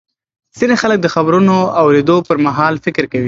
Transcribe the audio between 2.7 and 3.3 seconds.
فکر کوي.